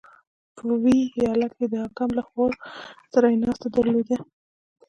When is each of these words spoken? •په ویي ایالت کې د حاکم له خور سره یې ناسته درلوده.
•په 0.55 0.63
ویي 0.83 1.01
ایالت 1.17 1.51
کې 1.57 1.65
د 1.69 1.73
حاکم 1.83 2.09
له 2.17 2.23
خور 2.29 2.51
سره 3.13 3.25
یې 3.31 3.37
ناسته 3.43 3.67
درلوده. 3.75 4.17